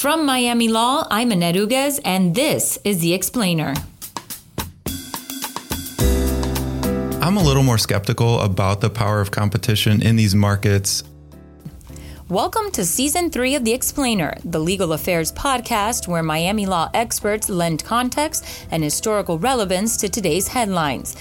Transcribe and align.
From 0.00 0.24
Miami 0.24 0.68
Law, 0.68 1.06
I'm 1.10 1.30
Annette 1.30 1.56
Uguez, 1.56 2.00
and 2.06 2.34
this 2.34 2.78
is 2.84 3.00
The 3.00 3.12
Explainer. 3.12 3.74
I'm 7.20 7.36
a 7.36 7.42
little 7.42 7.62
more 7.62 7.76
skeptical 7.76 8.40
about 8.40 8.80
the 8.80 8.88
power 8.88 9.20
of 9.20 9.30
competition 9.30 10.00
in 10.00 10.16
these 10.16 10.34
markets. 10.34 11.04
Welcome 12.30 12.70
to 12.70 12.86
Season 12.86 13.28
3 13.28 13.56
of 13.56 13.66
The 13.66 13.74
Explainer, 13.74 14.38
the 14.42 14.58
legal 14.58 14.94
affairs 14.94 15.32
podcast 15.32 16.08
where 16.08 16.22
Miami 16.22 16.64
law 16.64 16.88
experts 16.94 17.50
lend 17.50 17.84
context 17.84 18.46
and 18.70 18.82
historical 18.82 19.38
relevance 19.38 19.98
to 19.98 20.08
today's 20.08 20.48
headlines. 20.48 21.14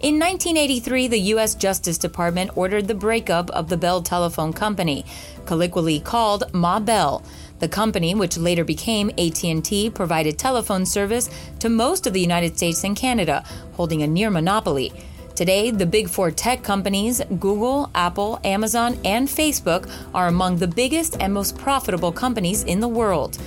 In 0.00 0.18
1983, 0.18 1.08
the 1.08 1.18
U.S. 1.18 1.54
Justice 1.54 1.96
Department 1.96 2.50
ordered 2.56 2.88
the 2.88 2.94
breakup 2.94 3.48
of 3.52 3.70
the 3.70 3.76
Bell 3.78 4.02
Telephone 4.02 4.52
Company, 4.52 5.06
colloquially 5.46 5.98
called 5.98 6.52
Ma 6.52 6.78
Bell. 6.78 7.24
The 7.60 7.68
company, 7.68 8.14
which 8.14 8.36
later 8.36 8.64
became 8.64 9.10
AT&T, 9.10 9.90
provided 9.90 10.38
telephone 10.38 10.84
service 10.84 11.30
to 11.60 11.68
most 11.68 12.06
of 12.06 12.12
the 12.12 12.20
United 12.20 12.56
States 12.56 12.84
and 12.84 12.96
Canada, 12.96 13.44
holding 13.74 14.02
a 14.02 14.06
near 14.06 14.30
monopoly. 14.30 14.92
Today, 15.34 15.70
the 15.70 15.86
big 15.86 16.08
four 16.08 16.30
tech 16.30 16.62
companies, 16.62 17.20
Google, 17.40 17.90
Apple, 17.94 18.38
Amazon, 18.44 18.98
and 19.04 19.26
Facebook, 19.28 19.90
are 20.14 20.28
among 20.28 20.58
the 20.58 20.68
biggest 20.68 21.20
and 21.20 21.34
most 21.34 21.58
profitable 21.58 22.12
companies 22.12 22.62
in 22.62 22.80
the 22.80 22.88
world. 22.88 23.38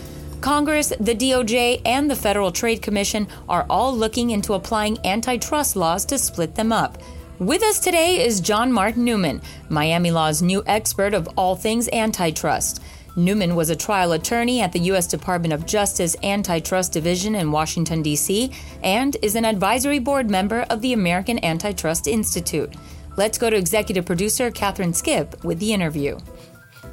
Congress, 0.42 0.90
the 1.00 1.16
DOJ, 1.16 1.82
and 1.86 2.12
the 2.12 2.16
Federal 2.16 2.52
Trade 2.52 2.82
Commission 2.82 3.28
are 3.50 3.66
all 3.70 3.96
looking 3.96 4.32
into 4.32 4.54
applying 4.54 4.98
antitrust 5.06 5.76
laws 5.76 6.06
to 6.06 6.18
split 6.18 6.56
them 6.56 6.72
up. 6.72 6.98
With 7.40 7.64
us 7.64 7.80
today 7.80 8.26
is 8.26 8.42
John 8.42 8.72
Mark 8.72 8.98
Newman, 8.98 9.42
Miami 9.70 10.12
Law's 10.12 10.42
new 10.42 10.64
expert 10.66 11.14
of 11.14 11.30
all 11.38 11.56
things 11.56 11.88
antitrust. 11.94 12.82
Newman 13.18 13.56
was 13.56 13.72
a 13.72 13.76
trial 13.76 14.12
attorney 14.12 14.62
at 14.62 14.74
the 14.74 14.80
U.S. 14.92 15.08
Department 15.08 15.52
of 15.52 15.66
Justice 15.66 16.16
Antitrust 16.22 16.94
Division 16.94 17.34
in 17.34 17.52
Washington, 17.52 18.04
D.C., 18.04 18.52
and 18.84 19.18
is 19.24 19.36
an 19.36 19.44
advisory 19.44 19.98
board 19.98 20.30
member 20.30 20.68
of 20.70 20.84
the 20.84 20.94
American 20.94 21.44
Antitrust 21.44 22.06
Institute. 22.06 22.76
Let's 23.18 23.40
go 23.40 23.50
to 23.50 23.56
executive 23.56 24.06
producer 24.06 24.52
Catherine 24.52 24.92
Skipp 24.92 25.44
with 25.44 25.58
the 25.58 25.74
interview. 25.74 26.20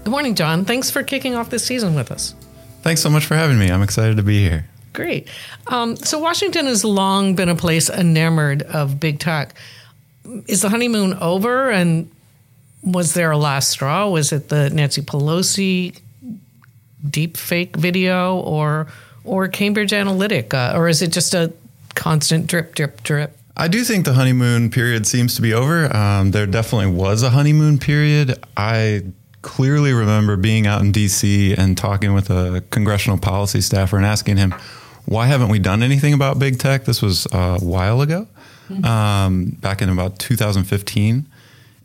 Good 0.02 0.11
morning, 0.11 0.34
John. 0.34 0.64
Thanks 0.64 0.91
for 0.91 1.02
kicking 1.02 1.34
off 1.34 1.50
this 1.50 1.67
season 1.67 1.95
with 1.95 2.11
us. 2.11 2.34
Thanks 2.80 3.02
so 3.02 3.11
much 3.11 3.27
for 3.27 3.34
having 3.34 3.58
me. 3.58 3.70
I'm 3.70 3.83
excited 3.83 4.17
to 4.17 4.22
be 4.22 4.41
here. 4.48 4.64
Great. 4.95 5.28
Um, 5.67 5.95
so, 5.95 6.19
Washington 6.19 6.64
has 6.64 6.86
long 6.86 7.34
been 7.34 7.50
a 7.50 7.55
place 7.55 7.91
enamored 7.91 8.62
of 8.62 8.98
big 8.98 9.19
tech. 9.19 9.55
Is 10.47 10.62
the 10.62 10.70
honeymoon 10.70 11.12
over? 11.14 11.70
And 11.70 12.11
was 12.83 13.12
there 13.12 13.30
a 13.30 13.36
last 13.36 13.69
straw? 13.69 14.08
Was 14.08 14.33
it 14.33 14.48
the 14.48 14.70
Nancy 14.70 15.02
Pelosi 15.02 16.00
deep 17.08 17.36
fake 17.36 17.77
video 17.77 18.38
or 18.38 18.86
or 19.24 19.48
Cambridge 19.48 19.92
Analytica, 19.92 20.74
or 20.74 20.88
is 20.88 21.00
it 21.00 21.11
just 21.11 21.34
a 21.34 21.52
constant 21.94 22.46
drip, 22.46 22.74
drip, 22.74 23.02
drip? 23.02 23.36
I 23.56 23.69
do 23.69 23.84
think 23.84 24.05
the 24.05 24.14
honeymoon 24.14 24.70
period 24.70 25.06
seems 25.06 25.34
to 25.36 25.42
be 25.42 25.55
over. 25.55 25.94
Um, 25.96 26.33
there 26.33 26.46
definitely 26.46 26.92
was 26.92 27.22
a 27.22 27.30
honeymoon 27.30 27.78
period. 27.78 28.36
I 28.56 29.05
clearly 29.42 29.92
remember 29.92 30.36
being 30.36 30.66
out 30.66 30.80
in 30.80 30.92
DC 30.92 31.56
and 31.56 31.78
talking 31.78 32.14
with 32.14 32.30
a 32.30 32.64
congressional 32.70 33.18
policy 33.18 33.61
staffer 33.61 33.96
and 33.96 34.05
asking 34.05 34.39
him, 34.39 34.52
why 35.05 35.27
haven't 35.27 35.50
we 35.50 35.58
done 35.58 35.83
anything 35.83 36.14
about 36.14 36.39
big 36.39 36.58
tech? 36.58 36.84
This 36.84 37.00
was 37.00 37.27
a 37.30 37.58
while 37.58 38.00
ago, 38.00 38.27
mm-hmm. 38.68 38.84
um, 38.84 39.50
back 39.61 39.83
in 39.83 39.89
about 39.89 40.18
2015. 40.18 41.27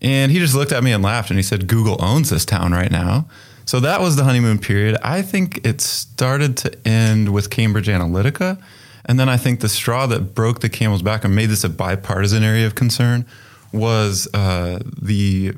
And 0.02 0.32
he 0.32 0.40
just 0.40 0.56
looked 0.56 0.72
at 0.72 0.84
me 0.84 0.94
and 0.94 1.04
laughed 1.04 1.30
and 1.30 1.38
he 1.38 1.44
said, 1.44 1.68
Google 1.68 1.98
owns 2.00 2.30
this 2.30 2.46
town 2.46 2.72
right 2.72 2.92
now. 2.92 3.28
So 3.70 3.80
that 3.82 4.02
was 4.02 4.16
the 4.16 4.24
honeymoon 4.24 4.58
period. 4.58 4.98
I 5.04 5.22
think 5.22 5.64
it 5.64 5.80
started 5.80 6.58
to 6.58 6.76
end 6.88 7.32
with 7.32 7.52
Cambridge 7.52 7.86
Analytica. 7.88 8.60
And 9.06 9.20
then 9.20 9.30
I 9.30 9.38
think 9.38 9.60
the 9.60 9.70
straw 9.70 10.08
that 10.08 10.34
broke 10.34 10.62
the 10.62 10.70
camel's 10.70 11.04
back 11.04 11.24
and 11.24 11.36
made 11.36 11.52
this 11.52 11.64
a 11.64 11.70
bipartisan 11.70 12.44
area 12.44 12.66
of 12.66 12.74
concern 12.74 13.28
was 13.72 14.28
uh, 14.34 14.80
the 15.00 15.54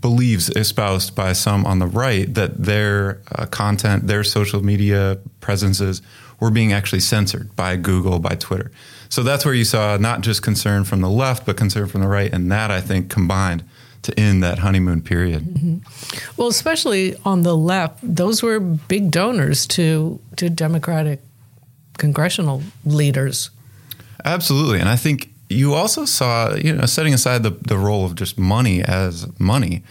beliefs 0.00 0.48
espoused 0.56 1.14
by 1.14 1.34
some 1.34 1.66
on 1.66 1.78
the 1.78 1.86
right 1.86 2.32
that 2.32 2.56
their 2.56 3.20
uh, 3.32 3.44
content, 3.44 4.06
their 4.06 4.24
social 4.24 4.64
media 4.64 5.18
presences 5.40 6.00
were 6.40 6.50
being 6.50 6.72
actually 6.72 7.00
censored 7.00 7.54
by 7.54 7.76
Google, 7.76 8.18
by 8.18 8.34
Twitter. 8.34 8.70
So 9.10 9.22
that's 9.22 9.44
where 9.44 9.52
you 9.52 9.66
saw 9.66 9.98
not 9.98 10.22
just 10.22 10.40
concern 10.40 10.84
from 10.84 11.02
the 11.02 11.10
left, 11.10 11.44
but 11.44 11.58
concern 11.58 11.86
from 11.86 12.00
the 12.00 12.08
right. 12.08 12.32
And 12.32 12.50
that, 12.50 12.70
I 12.70 12.80
think, 12.80 13.10
combined 13.10 13.62
to 14.02 14.18
end 14.18 14.42
that 14.42 14.58
honeymoon 14.58 15.00
period. 15.00 15.44
Mm-hmm. 15.44 16.30
Well, 16.36 16.48
especially 16.48 17.16
on 17.24 17.42
the 17.42 17.56
left, 17.56 17.98
those 18.02 18.42
were 18.42 18.60
big 18.60 19.10
donors 19.10 19.66
to 19.68 20.20
to 20.36 20.50
Democratic 20.50 21.20
congressional 21.98 22.62
leaders. 22.84 23.50
Absolutely, 24.24 24.80
and 24.80 24.88
I 24.88 24.96
think 24.96 25.30
you 25.48 25.74
also 25.74 26.04
saw, 26.04 26.54
you 26.54 26.72
know, 26.74 26.86
setting 26.86 27.14
aside 27.14 27.42
the 27.42 27.50
the 27.50 27.76
role 27.76 28.04
of 28.04 28.14
just 28.14 28.38
money 28.38 28.82
as 28.82 29.26
money. 29.38 29.82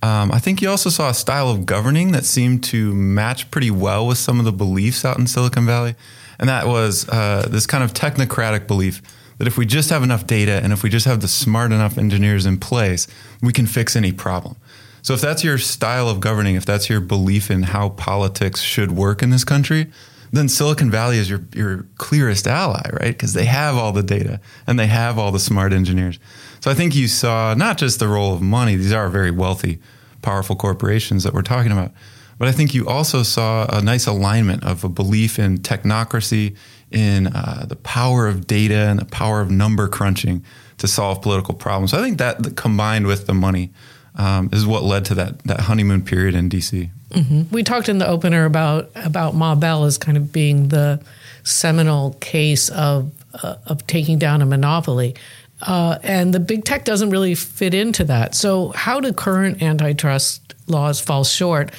Um, 0.00 0.30
I 0.30 0.38
think 0.38 0.62
you 0.62 0.70
also 0.70 0.90
saw 0.90 1.10
a 1.10 1.14
style 1.14 1.48
of 1.50 1.66
governing 1.66 2.12
that 2.12 2.24
seemed 2.24 2.62
to 2.64 2.94
match 2.94 3.50
pretty 3.50 3.70
well 3.70 4.06
with 4.06 4.18
some 4.18 4.38
of 4.38 4.44
the 4.44 4.52
beliefs 4.52 5.04
out 5.04 5.18
in 5.18 5.26
Silicon 5.26 5.66
Valley, 5.66 5.96
and 6.38 6.48
that 6.48 6.66
was 6.66 7.08
uh, 7.08 7.48
this 7.50 7.66
kind 7.66 7.82
of 7.82 7.92
technocratic 7.92 8.66
belief 8.66 9.02
that 9.38 9.46
if 9.46 9.56
we 9.56 9.64
just 9.64 9.90
have 9.90 10.02
enough 10.02 10.26
data 10.26 10.60
and 10.62 10.72
if 10.72 10.82
we 10.82 10.90
just 10.90 11.06
have 11.06 11.20
the 11.20 11.28
smart 11.28 11.72
enough 11.72 11.96
engineers 11.96 12.44
in 12.44 12.58
place, 12.58 13.06
we 13.40 13.52
can 13.52 13.66
fix 13.66 13.96
any 13.96 14.12
problem. 14.12 14.56
So 15.02 15.14
if 15.14 15.20
that's 15.20 15.44
your 15.44 15.58
style 15.58 16.08
of 16.08 16.20
governing, 16.20 16.56
if 16.56 16.66
that's 16.66 16.90
your 16.90 17.00
belief 17.00 17.50
in 17.50 17.62
how 17.62 17.90
politics 17.90 18.60
should 18.60 18.92
work 18.92 19.22
in 19.22 19.30
this 19.30 19.44
country, 19.44 19.90
then 20.32 20.48
Silicon 20.48 20.90
Valley 20.90 21.18
is 21.18 21.30
your, 21.30 21.40
your 21.54 21.86
clearest 21.96 22.46
ally, 22.46 22.82
right? 22.92 23.12
Because 23.12 23.32
they 23.32 23.46
have 23.46 23.76
all 23.76 23.92
the 23.92 24.02
data 24.02 24.40
and 24.66 24.78
they 24.78 24.86
have 24.86 25.18
all 25.18 25.32
the 25.32 25.38
smart 25.38 25.72
engineers. 25.72 26.18
So 26.60 26.70
I 26.70 26.74
think 26.74 26.94
you 26.94 27.08
saw 27.08 27.54
not 27.54 27.78
just 27.78 27.98
the 27.98 28.08
role 28.08 28.34
of 28.34 28.42
money, 28.42 28.76
these 28.76 28.92
are 28.92 29.08
very 29.08 29.30
wealthy, 29.30 29.78
powerful 30.20 30.56
corporations 30.56 31.24
that 31.24 31.32
we're 31.32 31.42
talking 31.42 31.72
about, 31.72 31.92
but 32.38 32.48
I 32.48 32.52
think 32.52 32.74
you 32.74 32.86
also 32.86 33.22
saw 33.22 33.66
a 33.66 33.82
nice 33.82 34.06
alignment 34.06 34.64
of 34.64 34.84
a 34.84 34.88
belief 34.88 35.38
in 35.38 35.58
technocracy, 35.58 36.56
in 36.90 37.28
uh, 37.28 37.66
the 37.68 37.76
power 37.76 38.26
of 38.26 38.46
data 38.46 38.74
and 38.74 38.98
the 38.98 39.04
power 39.04 39.40
of 39.40 39.50
number 39.50 39.88
crunching 39.88 40.44
to 40.78 40.88
solve 40.88 41.22
political 41.22 41.54
problems. 41.54 41.90
So 41.90 41.98
I 41.98 42.02
think 42.02 42.18
that 42.18 42.56
combined 42.56 43.06
with 43.06 43.26
the 43.26 43.34
money 43.34 43.70
um, 44.14 44.48
is 44.52 44.66
what 44.66 44.82
led 44.82 45.04
to 45.06 45.14
that 45.16 45.42
that 45.44 45.60
honeymoon 45.60 46.02
period 46.02 46.34
in 46.34 46.48
DC. 46.48 46.90
Mm-hmm. 47.10 47.42
We 47.50 47.62
talked 47.62 47.88
in 47.88 47.98
the 47.98 48.06
opener 48.06 48.44
about 48.44 48.90
about 48.94 49.34
Ma 49.34 49.54
Bell 49.54 49.84
as 49.84 49.98
kind 49.98 50.16
of 50.16 50.32
being 50.32 50.68
the 50.68 51.00
seminal 51.42 52.14
case 52.20 52.68
of 52.68 53.12
uh, 53.42 53.56
of 53.66 53.86
taking 53.86 54.18
down 54.18 54.42
a 54.42 54.46
monopoly. 54.46 55.14
Uh, 55.60 55.98
and 56.04 56.32
the 56.32 56.38
big 56.38 56.64
tech 56.64 56.84
doesn't 56.84 57.10
really 57.10 57.34
fit 57.34 57.74
into 57.74 58.04
that. 58.04 58.34
So, 58.36 58.68
how 58.76 59.00
do 59.00 59.12
current 59.12 59.60
antitrust 59.60 60.54
laws 60.68 61.00
fall 61.00 61.24
short? 61.24 61.72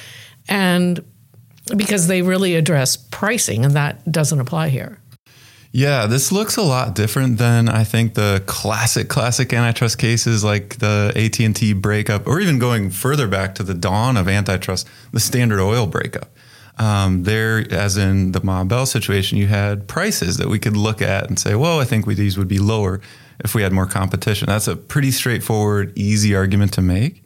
and 0.50 1.06
because 1.76 2.08
they 2.08 2.22
really 2.22 2.56
address 2.56 2.98
pricing, 2.98 3.66
and 3.66 3.74
that 3.76 4.12
doesn't 4.12 4.40
apply 4.40 4.70
here. 4.70 5.00
Yeah, 5.72 6.08
this 6.08 6.32
looks 6.32 6.58
a 6.58 6.64
lot 6.64 6.96
different 6.96 7.38
than 7.38 7.70
I 7.70 7.84
think 7.84 8.16
the 8.16 8.42
classic 8.48 9.08
classic 9.08 9.54
antitrust 9.54 10.00
cases 10.00 10.44
like 10.44 10.80
the 10.80 11.14
AT&T 11.16 11.74
breakup 11.74 12.26
or 12.26 12.40
even 12.40 12.58
going 12.58 12.90
further 12.90 13.28
back 13.28 13.54
to 13.56 13.64
the 13.64 13.76
dawn 13.76 14.18
of 14.18 14.28
antitrust, 14.28 14.88
the 15.12 15.20
Standard 15.20 15.62
Oil 15.62 15.86
breakup. 15.86 16.32
Um, 16.80 17.24
there, 17.24 17.72
as 17.72 17.98
in 17.98 18.32
the 18.32 18.42
Ma 18.44 18.64
Bell 18.64 18.88
situation, 18.88 19.38
you 19.38 19.48
had 19.48 19.88
prices 19.88 20.38
that 20.38 20.48
we 20.48 20.58
could 20.58 20.76
look 20.76 21.04
at 21.04 21.28
and 21.28 21.38
say, 21.38 21.54
well, 21.54 21.80
I 21.80 21.84
think 21.84 22.08
we, 22.08 22.16
these 22.16 22.38
would 22.38 22.48
be 22.48 22.58
lower 22.58 23.00
if 23.44 23.54
we 23.54 23.62
had 23.62 23.72
more 23.72 23.86
competition. 23.86 24.48
That's 24.48 24.68
a 24.68 24.76
pretty 24.76 25.12
straightforward, 25.12 25.96
easy 25.96 26.36
argument 26.36 26.74
to 26.74 26.82
make. 26.82 27.24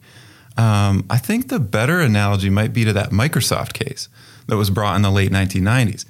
Um, 0.56 1.04
I 1.10 1.18
think 1.18 1.48
the 1.48 1.58
better 1.58 2.00
analogy 2.00 2.50
might 2.50 2.72
be 2.72 2.84
to 2.84 2.92
that 2.92 3.10
Microsoft 3.10 3.72
case 3.72 4.08
that 4.46 4.56
was 4.56 4.70
brought 4.70 4.96
in 4.96 5.02
the 5.02 5.10
late 5.10 5.32
1990s. 5.32 6.04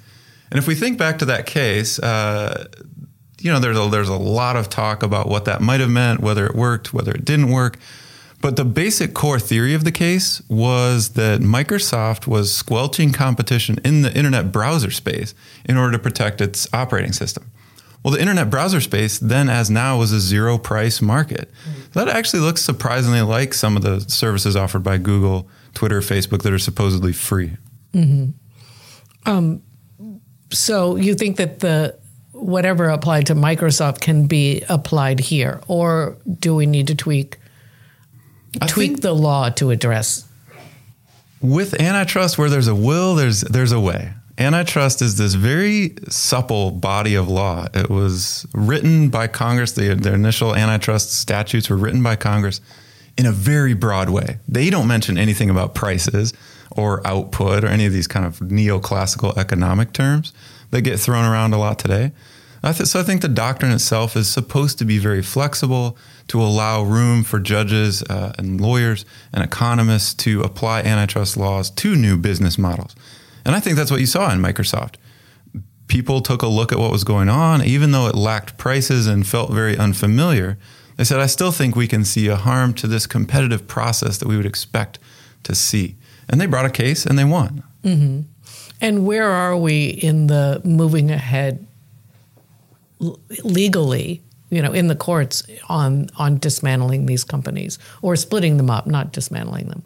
And 0.51 0.59
if 0.59 0.67
we 0.67 0.75
think 0.75 0.97
back 0.97 1.19
to 1.19 1.25
that 1.25 1.45
case, 1.45 1.97
uh, 1.99 2.67
you 3.39 3.51
know, 3.51 3.59
there's 3.59 3.77
a, 3.77 3.89
there's 3.89 4.09
a 4.09 4.15
lot 4.15 4.55
of 4.55 4.69
talk 4.69 5.03
about 5.03 5.27
what 5.27 5.45
that 5.45 5.61
might 5.61 5.79
have 5.79 5.89
meant, 5.89 6.19
whether 6.19 6.45
it 6.45 6.55
worked, 6.55 6.93
whether 6.93 7.11
it 7.11 7.25
didn't 7.25 7.49
work. 7.51 7.77
But 8.41 8.57
the 8.57 8.65
basic 8.65 9.13
core 9.13 9.39
theory 9.39 9.73
of 9.73 9.83
the 9.83 9.91
case 9.91 10.41
was 10.47 11.09
that 11.09 11.41
Microsoft 11.41 12.27
was 12.27 12.55
squelching 12.55 13.11
competition 13.11 13.79
in 13.83 14.03
the 14.03 14.15
internet 14.15 14.51
browser 14.51 14.91
space 14.91 15.33
in 15.65 15.77
order 15.77 15.93
to 15.93 15.99
protect 15.99 16.41
its 16.41 16.67
operating 16.71 17.11
system. 17.11 17.49
Well, 18.03 18.13
the 18.13 18.21
internet 18.21 18.51
browser 18.51 18.81
space 18.81 19.17
then, 19.17 19.49
as 19.49 19.71
now, 19.71 19.97
was 19.97 20.11
a 20.11 20.19
zero 20.19 20.59
price 20.59 21.01
market. 21.01 21.49
That 21.95 22.09
actually 22.09 22.41
looks 22.41 22.61
surprisingly 22.61 23.21
like 23.21 23.53
some 23.53 23.77
of 23.77 23.81
the 23.81 24.01
services 24.01 24.57
offered 24.57 24.83
by 24.83 24.97
Google, 24.97 25.47
Twitter, 25.73 26.01
Facebook 26.01 26.43
that 26.43 26.51
are 26.51 26.59
supposedly 26.59 27.13
free. 27.13 27.55
Mm-hmm. 27.93 28.31
Um, 29.25 29.61
so 30.51 30.97
you 30.97 31.15
think 31.15 31.37
that 31.37 31.61
the 31.61 31.97
whatever 32.33 32.89
applied 32.89 33.27
to 33.27 33.33
Microsoft 33.33 34.01
can 34.01 34.27
be 34.27 34.61
applied 34.67 35.21
here, 35.21 35.61
or 35.69 36.17
do 36.37 36.53
we 36.53 36.65
need 36.65 36.87
to 36.87 36.95
tweak 36.95 37.37
tweak 38.67 38.99
the 38.99 39.13
law 39.13 39.49
to 39.51 39.71
address? 39.71 40.27
With 41.39 41.79
antitrust, 41.79 42.37
where 42.37 42.49
there's 42.49 42.67
a 42.67 42.75
will, 42.75 43.15
there's 43.15 43.39
there's 43.39 43.71
a 43.71 43.79
way. 43.79 44.11
Antitrust 44.37 45.01
is 45.01 45.17
this 45.17 45.33
very 45.33 45.95
supple 46.09 46.71
body 46.71 47.15
of 47.15 47.29
law. 47.29 47.67
It 47.73 47.89
was 47.89 48.45
written 48.53 49.09
by 49.09 49.27
Congress. 49.27 49.71
The, 49.71 49.95
the 49.95 50.13
initial 50.13 50.53
antitrust 50.53 51.13
statutes 51.13 51.69
were 51.69 51.77
written 51.77 52.03
by 52.03 52.17
Congress 52.17 52.59
in 53.17 53.25
a 53.25 53.31
very 53.31 53.73
broad 53.73 54.09
way. 54.09 54.39
They 54.47 54.69
don't 54.69 54.87
mention 54.87 55.17
anything 55.17 55.49
about 55.49 55.73
prices 55.73 56.33
or 56.71 57.05
output 57.07 57.63
or 57.63 57.67
any 57.67 57.85
of 57.85 57.93
these 57.93 58.07
kind 58.07 58.25
of 58.25 58.39
neoclassical 58.39 59.37
economic 59.37 59.93
terms 59.93 60.33
that 60.71 60.81
get 60.81 60.99
thrown 60.99 61.23
around 61.23 61.53
a 61.53 61.57
lot 61.57 61.79
today. 61.79 62.11
I 62.61 62.73
th- 62.73 62.89
so 62.89 62.99
I 62.99 63.03
think 63.03 63.21
the 63.21 63.29
doctrine 63.29 63.71
itself 63.71 64.17
is 64.17 64.27
supposed 64.27 64.79
to 64.79 64.85
be 64.85 64.97
very 64.97 65.21
flexible 65.21 65.97
to 66.27 66.41
allow 66.41 66.81
room 66.81 67.23
for 67.23 67.39
judges 67.39 68.03
uh, 68.03 68.33
and 68.37 68.59
lawyers 68.59 69.05
and 69.31 69.43
economists 69.43 70.13
to 70.15 70.41
apply 70.41 70.81
antitrust 70.81 71.37
laws 71.37 71.69
to 71.69 71.95
new 71.95 72.17
business 72.17 72.57
models. 72.57 72.95
And 73.45 73.55
I 73.55 73.59
think 73.59 73.77
that's 73.77 73.91
what 73.91 73.99
you 73.99 74.07
saw 74.07 74.31
in 74.31 74.39
Microsoft. 74.39 74.95
People 75.87 76.21
took 76.21 76.41
a 76.41 76.47
look 76.47 76.71
at 76.71 76.79
what 76.79 76.91
was 76.91 77.03
going 77.03 77.29
on, 77.29 77.63
even 77.63 77.91
though 77.91 78.07
it 78.07 78.15
lacked 78.15 78.57
prices 78.57 79.05
and 79.05 79.25
felt 79.25 79.51
very 79.51 79.77
unfamiliar. 79.77 80.57
They 80.97 81.03
said, 81.03 81.19
I 81.19 81.27
still 81.27 81.51
think 81.51 81.75
we 81.75 81.87
can 81.87 82.03
see 82.03 82.27
a 82.27 82.35
harm 82.35 82.73
to 82.75 82.87
this 82.87 83.05
competitive 83.05 83.67
process 83.67 84.17
that 84.17 84.27
we 84.27 84.35
would 84.35 84.45
expect 84.45 84.97
to 85.43 85.53
see. 85.53 85.95
And 86.27 86.41
they 86.41 86.47
brought 86.47 86.65
a 86.65 86.71
case 86.71 87.05
and 87.05 87.19
they 87.19 87.23
won. 87.23 87.63
Mm-hmm. 87.83 88.21
And 88.81 89.05
where 89.05 89.29
are 89.29 89.55
we 89.55 89.87
in 89.87 90.27
the 90.27 90.61
moving 90.63 91.11
ahead 91.11 91.65
legally, 93.43 94.23
you 94.49 94.61
know, 94.61 94.71
in 94.71 94.87
the 94.87 94.95
courts 94.95 95.43
on 95.69 96.09
on 96.17 96.39
dismantling 96.39 97.05
these 97.05 97.23
companies 97.23 97.77
or 98.01 98.15
splitting 98.15 98.57
them 98.57 98.69
up, 98.69 98.87
not 98.87 99.11
dismantling 99.11 99.69
them? 99.69 99.83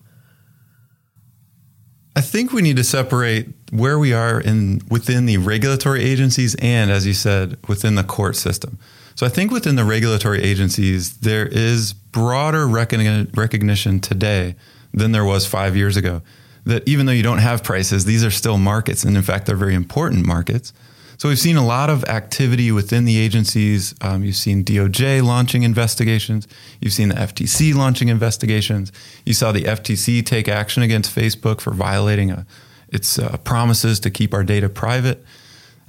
I 2.19 2.21
think 2.21 2.51
we 2.51 2.61
need 2.61 2.75
to 2.75 2.83
separate 2.83 3.47
where 3.71 3.97
we 3.97 4.11
are 4.11 4.41
in 4.41 4.81
within 4.89 5.25
the 5.25 5.37
regulatory 5.37 6.03
agencies 6.03 6.53
and, 6.55 6.91
as 6.91 7.07
you 7.07 7.13
said, 7.13 7.57
within 7.69 7.95
the 7.95 8.03
court 8.03 8.35
system. 8.35 8.77
So 9.15 9.25
I 9.25 9.29
think 9.29 9.51
within 9.51 9.77
the 9.77 9.85
regulatory 9.85 10.43
agencies, 10.43 11.15
there 11.19 11.45
is 11.45 11.93
broader 11.93 12.67
recognition 12.67 14.01
today 14.01 14.57
than 14.93 15.13
there 15.13 15.23
was 15.23 15.45
five 15.45 15.77
years 15.77 15.95
ago. 15.95 16.21
That 16.65 16.85
even 16.89 17.05
though 17.05 17.13
you 17.13 17.23
don't 17.23 17.37
have 17.37 17.63
prices, 17.63 18.03
these 18.03 18.25
are 18.25 18.31
still 18.31 18.57
markets, 18.57 19.05
and 19.05 19.15
in 19.15 19.23
fact, 19.23 19.45
they're 19.45 19.55
very 19.55 19.73
important 19.73 20.25
markets. 20.25 20.73
So 21.19 21.27
we've 21.27 21.37
seen 21.37 21.57
a 21.57 21.65
lot 21.65 21.89
of 21.89 22.05
activity 22.05 22.71
within 22.71 23.03
the 23.03 23.19
agencies. 23.19 23.93
Um, 23.99 24.23
you've 24.23 24.37
seen 24.37 24.63
DOJ 24.63 25.21
launching 25.21 25.63
investigations. 25.63 26.47
You've 26.79 26.93
seen 26.93 27.09
the 27.09 27.15
FTC 27.15 27.75
launching 27.75 28.07
investigations. 28.07 28.93
You 29.25 29.33
saw 29.33 29.51
the 29.51 29.63
FTC 29.63 30.25
take 30.25 30.47
action 30.47 30.81
against 30.81 31.13
Facebook 31.13 31.59
for 31.59 31.71
violating 31.71 32.31
a, 32.31 32.35
uh, 32.35 32.43
its 32.87 33.19
uh, 33.19 33.35
promises 33.43 33.99
to 33.99 34.09
keep 34.09 34.33
our 34.33 34.45
data 34.45 34.69
private. 34.69 35.21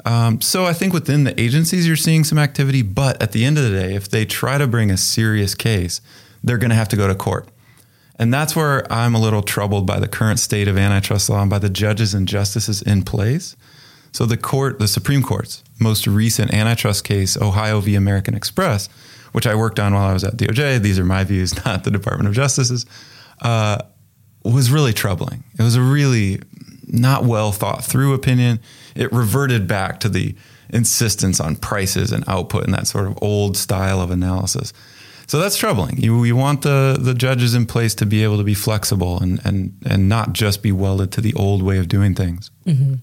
Um, 0.04 0.40
so 0.40 0.64
I 0.66 0.72
think 0.72 0.92
within 0.92 1.22
the 1.22 1.40
agencies 1.40 1.86
you're 1.86 1.94
seeing 1.94 2.24
some 2.24 2.36
activity, 2.36 2.82
but 2.82 3.22
at 3.22 3.30
the 3.30 3.44
end 3.44 3.56
of 3.56 3.62
the 3.62 3.70
day, 3.70 3.94
if 3.94 4.08
they 4.08 4.24
try 4.24 4.58
to 4.58 4.66
bring 4.66 4.90
a 4.90 4.96
serious 4.96 5.54
case, 5.54 6.00
they're 6.42 6.58
going 6.58 6.70
to 6.70 6.76
have 6.76 6.88
to 6.88 6.96
go 6.96 7.06
to 7.06 7.14
court. 7.14 7.46
And 8.18 8.34
that's 8.34 8.56
where 8.56 8.92
I'm 8.92 9.14
a 9.14 9.20
little 9.20 9.42
troubled 9.42 9.86
by 9.86 10.00
the 10.00 10.08
current 10.08 10.40
state 10.40 10.66
of 10.66 10.76
antitrust 10.76 11.30
law 11.30 11.40
and 11.40 11.48
by 11.48 11.60
the 11.60 11.70
judges 11.70 12.14
and 12.14 12.26
justices 12.26 12.82
in 12.82 13.04
place. 13.04 13.54
So 14.12 14.26
the 14.26 14.36
court, 14.36 14.78
the 14.78 14.88
Supreme 14.88 15.22
Court's 15.22 15.62
most 15.78 16.06
recent 16.06 16.52
antitrust 16.52 17.04
case, 17.04 17.36
Ohio 17.36 17.80
v. 17.80 17.94
American 17.94 18.34
Express, 18.34 18.88
which 19.32 19.46
I 19.46 19.54
worked 19.54 19.78
on 19.78 19.94
while 19.94 20.08
I 20.08 20.12
was 20.12 20.24
at 20.24 20.36
DOJ, 20.36 20.82
these 20.82 20.98
are 20.98 21.04
my 21.04 21.24
views, 21.24 21.54
not 21.64 21.84
the 21.84 21.90
Department 21.90 22.28
of 22.28 22.34
Justice's, 22.34 22.86
uh, 23.42 23.78
was 24.44 24.70
really 24.70 24.92
troubling. 24.92 25.44
It 25.58 25.62
was 25.62 25.76
a 25.76 25.82
really 25.82 26.40
not 26.86 27.24
well 27.24 27.52
thought 27.52 27.84
through 27.84 28.14
opinion. 28.14 28.60
It 28.94 29.12
reverted 29.12 29.66
back 29.66 30.00
to 30.00 30.08
the 30.08 30.34
insistence 30.70 31.40
on 31.40 31.56
prices 31.56 32.12
and 32.12 32.24
output 32.28 32.64
and 32.64 32.74
that 32.74 32.86
sort 32.86 33.06
of 33.06 33.18
old 33.22 33.56
style 33.56 34.00
of 34.00 34.10
analysis. 34.10 34.72
So 35.26 35.38
that's 35.38 35.56
troubling. 35.56 35.98
You, 35.98 36.24
you 36.24 36.34
want 36.34 36.62
the, 36.62 36.96
the 36.98 37.14
judges 37.14 37.54
in 37.54 37.66
place 37.66 37.94
to 37.96 38.06
be 38.06 38.24
able 38.24 38.38
to 38.38 38.44
be 38.44 38.54
flexible 38.54 39.20
and, 39.20 39.40
and, 39.44 39.76
and 39.86 40.08
not 40.08 40.32
just 40.32 40.60
be 40.60 40.72
welded 40.72 41.12
to 41.12 41.20
the 41.20 41.34
old 41.34 41.62
way 41.62 41.78
of 41.78 41.86
doing 41.86 42.16
things. 42.16 42.50
Mm-hmm. 42.66 42.94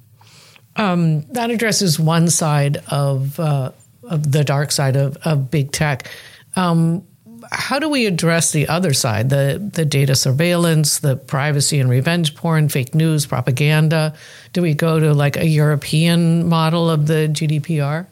Um, 0.78 1.24
that 1.32 1.50
addresses 1.50 2.00
one 2.00 2.30
side 2.30 2.78
of, 2.90 3.40
uh, 3.40 3.72
of 4.04 4.32
the 4.32 4.44
dark 4.44 4.72
side 4.72 4.96
of, 4.96 5.18
of 5.18 5.50
big 5.50 5.72
tech. 5.72 6.10
Um, 6.56 7.04
how 7.52 7.80
do 7.80 7.90
we 7.90 8.06
address 8.06 8.52
the 8.52 8.68
other 8.68 8.94
side, 8.94 9.30
the, 9.30 9.70
the 9.74 9.86
data 9.86 10.16
surveillance, 10.16 11.00
the 11.00 11.16
privacy 11.16 11.80
and 11.80 11.90
revenge 11.90 12.36
porn, 12.36 12.70
fake 12.70 12.94
news, 12.94 13.26
propaganda? 13.26 14.16
Do 14.54 14.62
we 14.62 14.74
go 14.74 15.00
to 15.00 15.14
like 15.14 15.38
a 15.38 15.48
European 15.48 16.48
model 16.48 16.90
of 16.90 17.08
the 17.08 17.30
GDPR? 17.32 18.08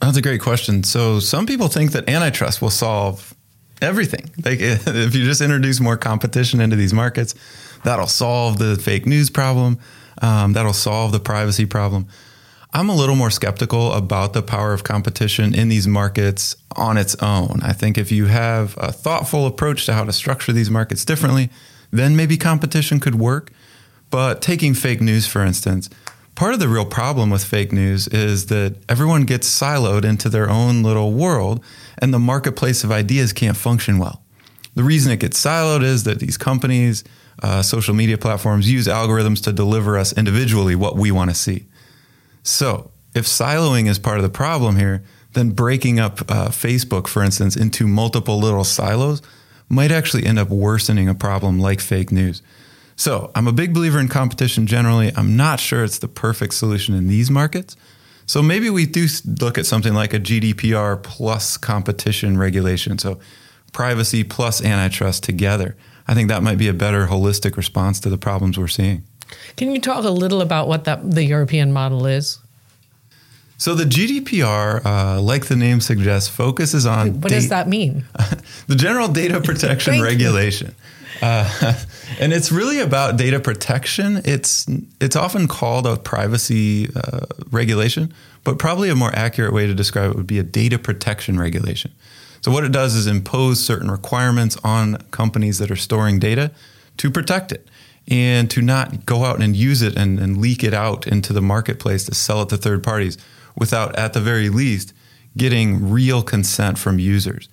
That's 0.00 0.16
a 0.16 0.22
great 0.22 0.40
question. 0.40 0.82
So 0.82 1.20
some 1.20 1.46
people 1.46 1.68
think 1.68 1.92
that 1.92 2.08
antitrust 2.08 2.60
will 2.60 2.70
solve 2.70 3.34
everything. 3.80 4.30
Like 4.44 4.58
if 4.60 5.14
you 5.14 5.24
just 5.24 5.40
introduce 5.40 5.80
more 5.80 5.96
competition 5.96 6.60
into 6.60 6.76
these 6.76 6.92
markets, 6.92 7.34
that'll 7.84 8.06
solve 8.06 8.58
the 8.58 8.76
fake 8.76 9.06
news 9.06 9.30
problem 9.30 9.78
um, 10.22 10.52
that'll 10.52 10.72
solve 10.72 11.12
the 11.12 11.20
privacy 11.20 11.66
problem. 11.66 12.06
I'm 12.72 12.88
a 12.88 12.94
little 12.94 13.14
more 13.14 13.30
skeptical 13.30 13.92
about 13.92 14.32
the 14.32 14.42
power 14.42 14.72
of 14.72 14.82
competition 14.82 15.54
in 15.54 15.68
these 15.68 15.86
markets 15.86 16.56
on 16.74 16.96
its 16.96 17.14
own. 17.22 17.60
I 17.62 17.72
think 17.72 17.96
if 17.96 18.10
you 18.10 18.26
have 18.26 18.74
a 18.78 18.90
thoughtful 18.90 19.46
approach 19.46 19.86
to 19.86 19.92
how 19.92 20.04
to 20.04 20.12
structure 20.12 20.52
these 20.52 20.70
markets 20.70 21.04
differently, 21.04 21.50
then 21.92 22.16
maybe 22.16 22.36
competition 22.36 22.98
could 22.98 23.14
work. 23.14 23.52
But 24.10 24.42
taking 24.42 24.74
fake 24.74 25.00
news, 25.00 25.26
for 25.26 25.44
instance, 25.44 25.88
part 26.34 26.52
of 26.52 26.58
the 26.58 26.68
real 26.68 26.84
problem 26.84 27.30
with 27.30 27.44
fake 27.44 27.72
news 27.72 28.08
is 28.08 28.46
that 28.46 28.76
everyone 28.88 29.22
gets 29.22 29.48
siloed 29.48 30.04
into 30.04 30.28
their 30.28 30.50
own 30.50 30.82
little 30.82 31.12
world 31.12 31.62
and 31.98 32.12
the 32.12 32.18
marketplace 32.18 32.82
of 32.82 32.90
ideas 32.90 33.32
can't 33.32 33.56
function 33.56 33.98
well. 33.98 34.20
The 34.74 34.82
reason 34.82 35.12
it 35.12 35.20
gets 35.20 35.40
siloed 35.40 35.84
is 35.84 36.02
that 36.04 36.18
these 36.18 36.36
companies, 36.36 37.04
uh, 37.42 37.62
social 37.62 37.94
media 37.94 38.18
platforms 38.18 38.70
use 38.70 38.86
algorithms 38.86 39.42
to 39.44 39.52
deliver 39.52 39.98
us 39.98 40.16
individually 40.16 40.74
what 40.74 40.96
we 40.96 41.10
want 41.10 41.30
to 41.30 41.36
see. 41.36 41.66
So, 42.42 42.90
if 43.14 43.26
siloing 43.26 43.88
is 43.88 43.98
part 43.98 44.18
of 44.18 44.22
the 44.22 44.28
problem 44.28 44.76
here, 44.76 45.02
then 45.32 45.50
breaking 45.50 45.98
up 45.98 46.20
uh, 46.30 46.48
Facebook, 46.48 47.06
for 47.06 47.22
instance, 47.22 47.56
into 47.56 47.86
multiple 47.86 48.38
little 48.38 48.64
silos 48.64 49.22
might 49.68 49.90
actually 49.90 50.26
end 50.26 50.38
up 50.38 50.48
worsening 50.48 51.08
a 51.08 51.14
problem 51.14 51.58
like 51.58 51.80
fake 51.80 52.12
news. 52.12 52.42
So, 52.96 53.30
I'm 53.34 53.48
a 53.48 53.52
big 53.52 53.74
believer 53.74 53.98
in 53.98 54.08
competition 54.08 54.66
generally. 54.66 55.12
I'm 55.16 55.36
not 55.36 55.58
sure 55.58 55.84
it's 55.84 55.98
the 55.98 56.08
perfect 56.08 56.54
solution 56.54 56.94
in 56.94 57.08
these 57.08 57.30
markets. 57.30 57.76
So, 58.26 58.42
maybe 58.42 58.70
we 58.70 58.86
do 58.86 59.06
look 59.40 59.58
at 59.58 59.66
something 59.66 59.94
like 59.94 60.14
a 60.14 60.20
GDPR 60.20 61.02
plus 61.02 61.56
competition 61.56 62.38
regulation. 62.38 62.98
So, 62.98 63.18
privacy 63.72 64.24
plus 64.24 64.64
antitrust 64.64 65.24
together. 65.24 65.76
I 66.06 66.14
think 66.14 66.28
that 66.28 66.42
might 66.42 66.58
be 66.58 66.68
a 66.68 66.74
better 66.74 67.06
holistic 67.06 67.56
response 67.56 68.00
to 68.00 68.10
the 68.10 68.18
problems 68.18 68.58
we're 68.58 68.68
seeing. 68.68 69.04
Can 69.56 69.72
you 69.72 69.80
talk 69.80 70.04
a 70.04 70.10
little 70.10 70.40
about 70.40 70.68
what 70.68 70.84
that, 70.84 71.10
the 71.10 71.24
European 71.24 71.72
model 71.72 72.06
is? 72.06 72.38
So 73.56 73.74
the 73.74 73.84
GDPR, 73.84 74.84
uh, 74.84 75.20
like 75.22 75.46
the 75.46 75.56
name 75.56 75.80
suggests, 75.80 76.28
focuses 76.28 76.86
on. 76.86 77.20
What 77.20 77.30
does 77.30 77.48
that 77.48 77.68
mean? 77.68 78.04
the 78.66 78.74
General 78.74 79.08
Data 79.08 79.40
Protection 79.44 80.02
Regulation, 80.02 80.74
uh, 81.22 81.74
and 82.20 82.32
it's 82.32 82.50
really 82.50 82.80
about 82.80 83.16
data 83.16 83.38
protection. 83.40 84.20
It's 84.24 84.66
it's 85.00 85.16
often 85.16 85.46
called 85.48 85.86
a 85.86 85.96
privacy 85.96 86.88
uh, 86.94 87.20
regulation, 87.50 88.12
but 88.42 88.58
probably 88.58 88.90
a 88.90 88.96
more 88.96 89.14
accurate 89.14 89.52
way 89.52 89.66
to 89.66 89.74
describe 89.74 90.10
it 90.10 90.16
would 90.16 90.26
be 90.26 90.38
a 90.38 90.42
data 90.42 90.78
protection 90.78 91.38
regulation. 91.38 91.92
So 92.44 92.52
what 92.52 92.62
it 92.62 92.72
does 92.72 92.94
is 92.94 93.06
impose 93.06 93.64
certain 93.64 93.90
requirements 93.90 94.58
on 94.62 94.96
companies 95.10 95.56
that 95.60 95.70
are 95.70 95.76
storing 95.76 96.18
data 96.18 96.50
to 96.98 97.10
protect 97.10 97.52
it 97.52 97.66
and 98.06 98.50
to 98.50 98.60
not 98.60 99.06
go 99.06 99.24
out 99.24 99.40
and 99.40 99.56
use 99.56 99.80
it 99.80 99.96
and, 99.96 100.20
and 100.20 100.36
leak 100.36 100.62
it 100.62 100.74
out 100.74 101.06
into 101.06 101.32
the 101.32 101.40
marketplace 101.40 102.04
to 102.04 102.14
sell 102.14 102.42
it 102.42 102.50
to 102.50 102.58
third 102.58 102.84
parties 102.84 103.16
without, 103.56 103.96
at 103.96 104.12
the 104.12 104.20
very 104.20 104.50
least, 104.50 104.92
getting 105.38 105.90
real 105.90 106.22
consent 106.22 106.78
from 106.78 106.98
users. 106.98 107.48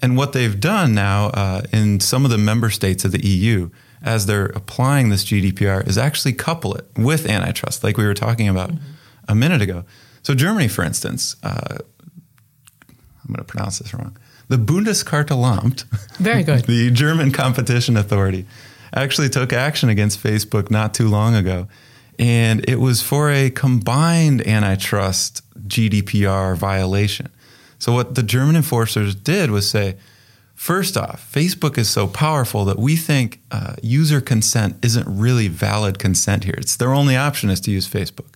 And 0.00 0.16
what 0.16 0.32
they've 0.32 0.60
done 0.60 0.94
now 0.94 1.30
uh, 1.30 1.62
in 1.72 1.98
some 1.98 2.24
of 2.24 2.30
the 2.30 2.38
member 2.38 2.70
states 2.70 3.04
of 3.04 3.10
the 3.10 3.26
EU, 3.26 3.70
as 4.00 4.26
they're 4.26 4.46
applying 4.46 5.08
this 5.08 5.24
GDPR, 5.24 5.84
is 5.88 5.98
actually 5.98 6.34
couple 6.34 6.72
it 6.76 6.86
with 6.96 7.28
antitrust, 7.28 7.82
like 7.82 7.96
we 7.96 8.06
were 8.06 8.14
talking 8.14 8.48
about 8.48 8.70
mm-hmm. 8.70 8.84
a 9.26 9.34
minute 9.34 9.60
ago. 9.60 9.84
So, 10.22 10.36
Germany, 10.36 10.68
for 10.68 10.84
instance, 10.84 11.34
uh, 11.42 11.78
I'm 12.88 13.26
going 13.26 13.38
to 13.38 13.44
pronounce 13.44 13.80
this 13.80 13.92
wrong 13.92 14.16
the 14.48 14.56
Bundeskartellamt, 14.56 15.84
very 16.18 16.42
good, 16.42 16.64
the 16.66 16.90
German 16.90 17.32
competition 17.32 17.96
authority, 17.96 18.46
actually 18.94 19.28
took 19.28 19.52
action 19.52 19.88
against 19.88 20.22
Facebook 20.22 20.70
not 20.70 20.94
too 20.94 21.08
long 21.08 21.34
ago. 21.34 21.68
And 22.18 22.66
it 22.68 22.76
was 22.76 23.02
for 23.02 23.30
a 23.30 23.50
combined 23.50 24.46
antitrust 24.46 25.42
GDPR 25.68 26.56
violation. 26.56 27.28
So, 27.78 27.92
what 27.92 28.14
the 28.14 28.22
German 28.22 28.56
enforcers 28.56 29.14
did 29.14 29.50
was 29.50 29.68
say 29.68 29.96
First 30.56 30.96
off, 30.96 31.30
Facebook 31.30 31.76
is 31.76 31.90
so 31.90 32.06
powerful 32.06 32.64
that 32.64 32.78
we 32.78 32.96
think 32.96 33.40
uh, 33.50 33.76
user 33.82 34.22
consent 34.22 34.82
isn't 34.82 35.06
really 35.06 35.48
valid 35.48 35.98
consent 35.98 36.44
here. 36.44 36.54
It's 36.56 36.76
their 36.76 36.94
only 36.94 37.14
option 37.14 37.50
is 37.50 37.60
to 37.60 37.70
use 37.70 37.86
Facebook. 37.86 38.32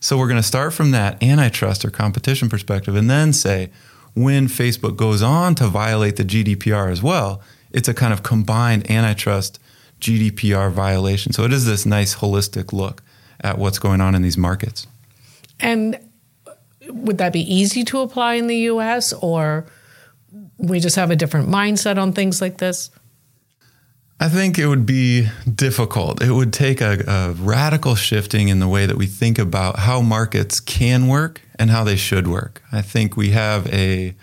So 0.00 0.16
we're 0.16 0.26
going 0.26 0.40
to 0.40 0.42
start 0.42 0.72
from 0.72 0.90
that 0.92 1.22
antitrust 1.22 1.84
or 1.84 1.90
competition 1.90 2.48
perspective 2.48 2.96
and 2.96 3.10
then 3.10 3.34
say 3.34 3.70
when 4.14 4.46
Facebook 4.46 4.96
goes 4.96 5.22
on 5.22 5.54
to 5.56 5.66
violate 5.66 6.16
the 6.16 6.24
GDPR 6.24 6.90
as 6.90 7.02
well, 7.02 7.40
it's 7.72 7.88
a 7.88 7.94
kind 7.94 8.12
of 8.12 8.22
combined 8.22 8.90
antitrust 8.90 9.58
GDPR 10.00 10.70
violation. 10.70 11.32
So 11.32 11.44
it 11.44 11.52
is 11.52 11.66
this 11.66 11.84
nice 11.84 12.16
holistic 12.16 12.72
look 12.72 13.02
at 13.40 13.58
what's 13.58 13.78
going 13.78 14.00
on 14.00 14.14
in 14.14 14.22
these 14.22 14.38
markets. 14.38 14.86
And 15.60 15.98
would 16.88 17.18
that 17.18 17.32
be 17.32 17.40
easy 17.52 17.84
to 17.84 18.00
apply 18.00 18.34
in 18.34 18.46
the 18.46 18.56
US 18.56 19.12
or 19.12 19.66
we 20.58 20.80
just 20.80 20.96
have 20.96 21.10
a 21.10 21.16
different 21.16 21.48
mindset 21.48 22.00
on 22.00 22.12
things 22.12 22.40
like 22.40 22.58
this? 22.58 22.90
I 24.20 24.28
think 24.28 24.58
it 24.58 24.66
would 24.66 24.86
be 24.86 25.28
difficult. 25.52 26.22
It 26.22 26.30
would 26.30 26.52
take 26.52 26.80
a, 26.80 27.02
a, 27.06 27.32
radical 27.32 27.94
shifting 27.94 28.48
in 28.48 28.60
the 28.60 28.68
way 28.68 28.86
that 28.86 28.96
we 28.96 29.06
think 29.06 29.38
about 29.38 29.80
how 29.80 30.00
markets 30.00 30.60
can 30.60 31.08
work 31.08 31.42
and 31.58 31.70
how 31.70 31.84
they 31.84 31.96
should 31.96 32.28
work. 32.28 32.62
I 32.72 32.80
think 32.80 33.16
we 33.16 33.30
have 33.30 33.66
a 33.72 34.14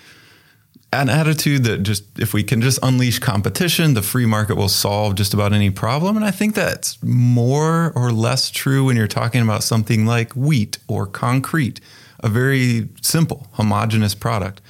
an 0.94 1.08
attitude 1.08 1.64
that 1.64 1.84
just 1.84 2.04
if 2.20 2.34
we 2.34 2.44
can 2.44 2.62
just 2.62 2.78
unleash 2.84 3.20
competition, 3.20 3.94
the 3.94 4.02
free 4.02 4.26
market 4.26 4.56
will 4.56 4.70
solve 4.70 5.16
just 5.16 5.34
about 5.34 5.54
any 5.54 5.70
problem. 5.70 6.18
And 6.18 6.26
I 6.26 6.32
think 6.32 6.54
that's 6.54 7.02
more 7.02 7.94
or 7.96 8.12
less 8.12 8.52
true 8.52 8.86
when 8.86 8.98
you're 8.98 9.08
talking 9.08 9.42
about 9.42 9.64
something 9.64 10.06
like 10.06 10.34
wheat 10.34 10.80
or 10.90 11.06
concrete, 11.06 11.80
a 12.20 12.28
very 12.28 12.90
simple, 13.02 13.48
homogenous 13.54 14.16
product. 14.16 14.62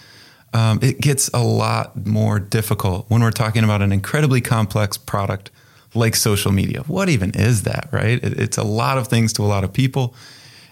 Um, 0.53 0.79
it 0.81 0.99
gets 0.99 1.29
a 1.33 1.41
lot 1.41 2.05
more 2.05 2.39
difficult 2.39 3.05
when 3.09 3.21
we're 3.21 3.31
talking 3.31 3.63
about 3.63 3.81
an 3.81 3.91
incredibly 3.91 4.41
complex 4.41 4.97
product 4.97 5.49
like 5.93 6.15
social 6.15 6.51
media. 6.51 6.81
What 6.87 7.09
even 7.09 7.31
is 7.31 7.63
that, 7.63 7.87
right? 7.91 8.21
It, 8.23 8.39
it's 8.39 8.57
a 8.57 8.63
lot 8.63 8.97
of 8.97 9.07
things 9.07 9.33
to 9.33 9.43
a 9.43 9.45
lot 9.45 9.63
of 9.63 9.71
people. 9.71 10.13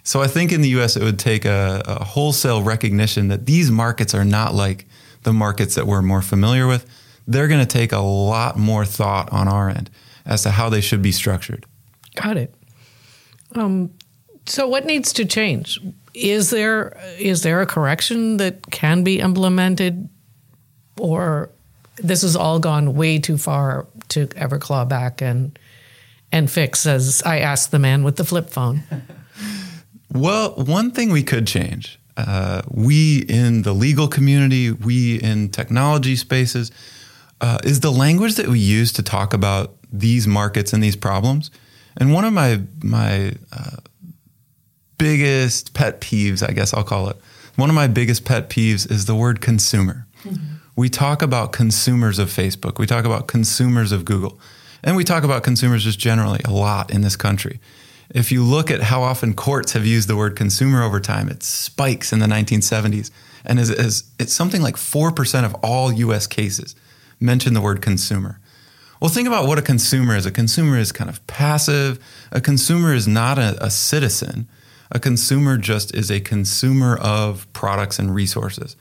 So 0.04 0.22
I 0.22 0.28
think 0.28 0.52
in 0.52 0.62
the 0.62 0.70
US, 0.80 0.96
it 0.96 1.04
would 1.04 1.20
take 1.20 1.46
a, 1.46 1.82
a 1.86 2.04
wholesale 2.04 2.62
recognition 2.64 3.28
that 3.30 3.46
these 3.46 3.72
markets 3.72 4.14
are 4.14 4.26
not 4.26 4.54
like 4.54 4.86
the 5.24 5.34
markets 5.34 5.76
that 5.76 5.86
we're 5.86 6.02
more 6.02 6.22
familiar 6.22 6.68
with, 6.68 6.86
they're 7.28 7.48
going 7.48 7.60
to 7.60 7.66
take 7.66 7.92
a 7.92 8.00
lot 8.00 8.58
more 8.58 8.86
thought 8.86 9.32
on 9.32 9.48
our 9.48 9.70
end 9.70 9.90
as 10.26 10.44
to 10.44 10.52
how 10.52 10.70
they 10.70 10.82
should 10.82 11.02
be 11.02 11.12
structured. 11.12 11.66
Got 12.16 12.38
it. 12.38 12.54
Um, 13.54 13.92
so, 14.46 14.68
what 14.68 14.86
needs 14.86 15.14
to 15.14 15.26
change? 15.26 15.80
Is 16.14 16.50
there 16.50 16.98
is 17.18 17.44
there 17.44 17.62
a 17.62 17.66
correction 17.66 18.38
that 18.38 18.70
can 18.72 19.04
be 19.04 19.20
implemented, 19.20 20.10
or 21.00 21.50
this 21.98 22.22
has 22.24 22.36
all 22.36 22.60
gone 22.60 22.96
way 22.96 23.20
too 23.20 23.38
far 23.38 23.88
to 24.10 24.28
ever 24.36 24.58
claw 24.58 24.86
back 24.86 25.22
and 25.22 25.58
and 26.32 26.50
fix? 26.50 26.86
As 26.86 27.22
I 27.26 27.40
asked 27.40 27.72
the 27.72 27.80
man 27.80 28.04
with 28.04 28.16
the 28.16 28.26
flip 28.26 28.50
phone. 28.50 28.84
well, 30.14 30.54
one 30.56 30.92
thing 30.92 31.12
we 31.12 31.24
could 31.24 31.46
change 31.46 32.00
uh, 32.20 32.62
we 32.70 33.20
in 33.30 33.62
the 33.62 33.74
legal 33.74 34.08
community, 34.08 34.72
we 34.72 35.22
in 35.22 35.50
technology 35.50 36.18
spaces, 36.18 36.72
uh, 37.40 37.58
is 37.64 37.80
the 37.80 37.92
language 37.92 38.36
that 38.36 38.48
we 38.48 38.60
use 38.60 38.92
to 38.92 39.02
talk 39.02 39.34
about 39.34 39.78
these 39.92 40.28
markets 40.28 40.74
and 40.74 40.84
these 40.84 40.98
problems. 40.98 41.50
And 41.96 42.14
one 42.14 42.26
of 42.26 42.34
my 42.34 42.62
my 42.84 43.34
uh, 43.54 43.78
biggest 45.00 45.74
pet 45.74 46.00
peeves, 46.00 46.48
I 46.48 46.52
guess 46.54 46.72
I'll 46.76 46.84
call 46.84 47.10
it, 47.10 47.18
one 47.56 47.70
of 47.70 47.76
my 47.76 47.88
biggest 47.88 48.24
pet 48.24 48.50
peeves 48.50 48.90
is 48.90 49.06
the 49.06 49.16
word 49.16 49.42
consumer. 49.42 50.06
Mm-hmm. 50.24 50.58
We 50.76 50.90
talk 50.90 51.24
about 51.24 51.52
consumers 51.52 52.20
of 52.20 52.30
Facebook, 52.30 52.78
we 52.78 52.86
talk 52.86 53.06
about 53.06 53.28
consumers 53.28 53.92
of 53.92 54.06
Google, 54.06 54.40
and 54.84 54.96
we 54.96 55.04
talk 55.04 55.24
about 55.24 55.42
consumers 55.44 55.84
just 55.84 55.98
generally 55.98 56.42
a 56.46 56.52
lot 56.52 56.92
in 56.92 57.02
this 57.02 57.16
country. 57.16 57.60
If 58.12 58.32
you 58.32 58.44
look 58.44 58.72
at 58.72 58.84
how 58.84 59.02
often 59.02 59.34
courts 59.34 59.74
have 59.74 59.86
used 59.86 60.08
the 60.08 60.16
word 60.16 60.36
consumer 60.36 60.84
over 60.84 61.00
time, 61.00 61.30
it 61.30 61.44
spikes 61.44 62.14
in 62.14 62.20
the 62.20 62.26
1970s. 62.28 63.12
And 63.46 63.60
is, 63.60 63.70
is, 63.70 64.04
it's 64.20 64.34
something 64.34 64.62
like 64.62 64.76
4% 64.76 65.46
of 65.46 65.56
all 65.64 65.92
US 65.92 66.28
cases 66.28 66.76
mention 67.20 67.54
the 67.54 67.62
word 67.62 67.82
consumer. 67.82 68.40
Well, 69.02 69.10
think 69.10 69.28
about 69.28 69.48
what 69.48 69.58
a 69.58 69.62
consumer 69.62 70.16
is. 70.16 70.26
A 70.26 70.32
consumer 70.32 70.78
is 70.78 70.92
kind 70.92 71.10
of 71.10 71.26
passive. 71.28 72.00
A 72.32 72.42
consumer 72.42 72.94
is 72.94 73.08
not 73.08 73.38
a, 73.38 73.58
a 73.64 73.70
citizen. 73.70 74.48
A 74.92 75.00
consumer 75.00 75.58
just 75.58 75.94
is 75.94 76.10
a 76.10 76.20
consumer 76.20 76.98
of 76.98 77.52
products 77.54 78.00
and 78.00 78.14
resources. 78.14 78.76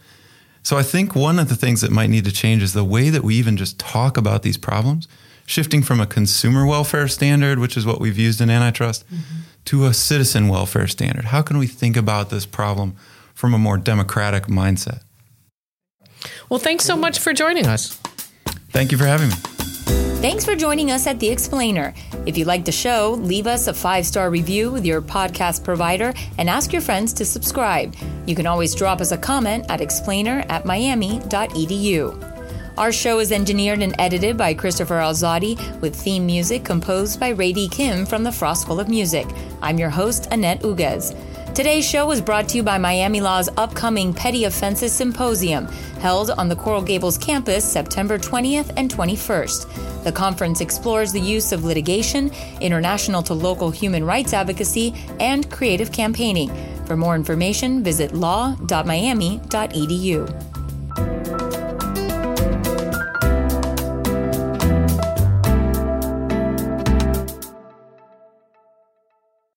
So 0.63 0.77
I 0.77 0.83
think 0.83 1.15
one 1.15 1.39
of 1.39 1.49
the 1.49 1.57
things 1.57 1.81
that 1.81 1.91
might 1.91 2.11
need 2.11 2.25
to 2.25 2.33
change 2.33 2.63
is 2.63 2.73
the 2.73 2.85
way 2.85 3.11
that 3.11 3.23
we 3.23 3.37
even 3.37 3.57
just 3.57 3.79
talk 3.79 4.17
about 4.17 4.43
these 4.43 4.57
problems 4.57 5.09
shifting 5.47 5.83
from 5.83 5.99
a 5.99 6.07
consumer 6.07 6.67
welfare 6.67 7.09
standard, 7.09 7.59
which 7.59 7.77
is 7.77 7.87
what 7.87 8.01
we've 8.01 8.19
used 8.19 8.41
in 8.41 8.51
antitrust, 8.51 9.07
mm-hmm. 9.07 9.41
to 9.65 9.87
a 9.87 9.95
citizen 9.95 10.49
welfare 10.49 10.87
standard. 10.87 11.27
How 11.27 11.41
can 11.41 11.57
we 11.57 11.67
think 11.67 11.97
about 11.97 12.29
this 12.29 12.45
problem 12.45 12.97
from 13.33 13.55
a 13.55 13.59
more 13.59 13.79
democratic 13.79 14.45
mindset? 14.45 15.01
Well, 16.51 16.61
thanks 16.61 16.85
so 16.85 16.97
much 16.97 17.19
for 17.19 17.33
joining 17.33 17.67
us. 17.67 17.95
Thank 18.71 18.93
you 18.93 18.99
for 18.99 19.07
having 19.07 19.31
me. 19.31 19.58
Thanks 20.21 20.45
for 20.45 20.55
joining 20.55 20.91
us 20.91 21.07
at 21.07 21.21
The 21.21 21.29
Explainer. 21.29 21.95
If 22.27 22.37
you 22.37 22.45
like 22.45 22.65
the 22.65 22.73
show, 22.73 23.13
leave 23.21 23.47
us 23.47 23.69
a 23.69 23.73
five 23.73 24.05
star 24.05 24.31
review 24.31 24.71
with 24.71 24.85
your 24.85 25.01
podcast 25.01 25.65
provider 25.65 26.13
and 26.39 26.51
ask 26.51 26.73
your 26.73 26.83
friends 26.83 27.13
to 27.15 27.25
subscribe. 27.25 27.95
You 28.27 28.35
can 28.35 28.47
always 28.47 28.75
drop 28.75 29.01
us 29.01 29.13
a 29.13 29.17
comment 29.17 29.67
at 29.69 29.81
explainer 29.81 30.45
at 30.49 30.65
miami.edu. 30.65 32.35
Our 32.77 32.93
show 32.93 33.19
is 33.19 33.33
engineered 33.33 33.83
and 33.83 33.95
edited 33.99 34.37
by 34.37 34.55
Christopher 34.55 35.01
Alzadi 35.01 35.81
with 35.81 35.97
theme 35.97 36.27
music 36.27 36.65
composed 36.65 37.19
by 37.19 37.31
Ray 37.31 37.53
D. 37.53 37.69
Kim 37.69 38.07
from 38.07 38.23
the 38.23 38.31
Frost 38.31 38.63
School 38.63 38.79
of 38.79 38.89
Music. 38.89 39.27
I'm 39.63 39.79
your 39.79 39.91
host, 39.91 40.29
Annette 40.31 40.61
Uguez. 40.61 41.17
Today's 41.59 41.85
show 41.85 42.07
was 42.07 42.21
brought 42.21 42.49
to 42.51 42.57
you 42.57 42.63
by 42.63 42.79
Miami 42.79 43.21
Law's 43.21 43.49
upcoming 43.57 44.15
Petty 44.15 44.45
Offenses 44.45 44.93
Symposium, 44.93 45.67
held 45.99 46.31
on 46.31 46.49
the 46.49 46.55
Coral 46.55 46.83
Gables 46.83 47.19
campus 47.19 47.65
September 47.65 48.17
20th 48.17 48.73
and 48.77 48.89
21st. 48.89 50.05
The 50.05 50.13
conference 50.13 50.61
explores 50.61 51.13
the 51.13 51.21
use 51.21 51.51
of 51.51 51.65
litigation, 51.65 52.31
international 52.61 53.25
to 53.25 53.35
local 53.35 53.73
human 53.73 54.05
rights 54.05 54.33
advocacy, 54.33 54.95
and 55.19 55.51
creative 55.51 55.91
campaigning. 55.91 56.49
For 56.87 56.97
more 56.97 57.17
information, 57.17 57.83
visit 57.83 58.15
law.miami.edu. 58.15 60.48